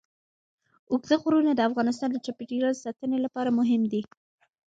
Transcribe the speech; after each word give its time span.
اوږده 0.91 1.15
غرونه 1.23 1.51
د 1.55 1.61
افغانستان 1.69 2.09
د 2.11 2.17
چاپیریال 2.25 2.75
ساتنې 2.83 3.17
لپاره 3.25 3.49
مهم 3.59 3.81
دي. 3.91 4.01